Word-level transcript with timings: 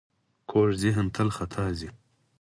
کوږ 0.49 0.69
ذهن 0.81 1.05
تل 1.15 1.27
خطا 1.35 1.65
ځي 1.79 1.89